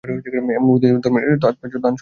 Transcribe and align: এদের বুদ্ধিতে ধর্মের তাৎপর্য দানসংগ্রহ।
এদের 0.03 0.33
বুদ্ধিতে 0.63 0.97
ধর্মের 1.03 1.41
তাৎপর্য 1.43 1.73
দানসংগ্রহ। 1.75 1.89